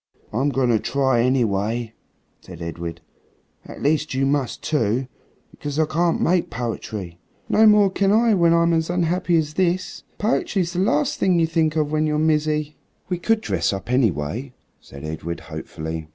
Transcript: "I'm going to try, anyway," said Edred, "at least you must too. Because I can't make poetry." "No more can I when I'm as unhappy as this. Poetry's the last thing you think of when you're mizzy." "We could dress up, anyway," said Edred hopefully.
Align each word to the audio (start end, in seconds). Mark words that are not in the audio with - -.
"I'm 0.33 0.49
going 0.49 0.69
to 0.69 0.79
try, 0.79 1.21
anyway," 1.21 1.93
said 2.39 2.59
Edred, 2.59 3.01
"at 3.63 3.83
least 3.83 4.15
you 4.15 4.25
must 4.25 4.63
too. 4.63 5.05
Because 5.51 5.77
I 5.77 5.85
can't 5.85 6.19
make 6.19 6.49
poetry." 6.49 7.19
"No 7.47 7.67
more 7.67 7.91
can 7.91 8.11
I 8.11 8.33
when 8.33 8.51
I'm 8.51 8.73
as 8.73 8.89
unhappy 8.89 9.37
as 9.37 9.53
this. 9.53 10.01
Poetry's 10.17 10.73
the 10.73 10.79
last 10.79 11.19
thing 11.19 11.37
you 11.39 11.45
think 11.45 11.75
of 11.75 11.91
when 11.91 12.07
you're 12.07 12.17
mizzy." 12.17 12.77
"We 13.09 13.19
could 13.19 13.41
dress 13.41 13.71
up, 13.71 13.91
anyway," 13.91 14.53
said 14.79 15.03
Edred 15.03 15.39
hopefully. 15.41 16.09